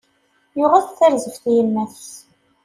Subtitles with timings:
[0.57, 2.03] Yuɣ-as-d tarzeft i yemma-s